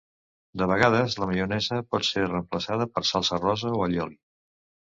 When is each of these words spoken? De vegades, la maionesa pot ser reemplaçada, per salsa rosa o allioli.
De 0.61 0.67
vegades, 0.71 1.17
la 1.23 1.27
maionesa 1.31 1.77
pot 1.93 2.09
ser 2.09 2.25
reemplaçada, 2.25 2.89
per 2.97 3.07
salsa 3.13 3.41
rosa 3.45 3.77
o 3.79 3.87
allioli. 3.91 4.21